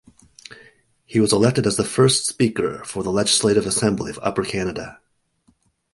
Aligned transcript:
He 1.05 1.19
was 1.19 1.31
elected 1.31 1.67
as 1.67 1.77
the 1.77 1.83
first 1.83 2.25
speaker 2.25 2.83
for 2.85 3.03
the 3.03 3.11
Legislative 3.11 3.67
Assembly 3.67 4.09
of 4.09 4.17
Upper 4.23 4.43
Canada. 4.43 4.99